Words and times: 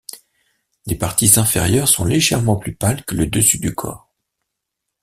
Les 0.87 0.95
parties 0.95 1.33
inférieures 1.39 1.87
sont 1.87 2.05
légèrement 2.05 2.55
plus 2.55 2.73
pâles 2.75 3.05
que 3.05 3.13
le 3.13 3.27
dessus 3.27 3.59
du 3.59 3.75
corps. 3.75 4.09